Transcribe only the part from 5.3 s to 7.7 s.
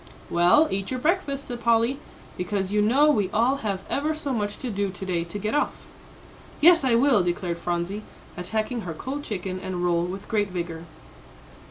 get off." "Yes, I will," declared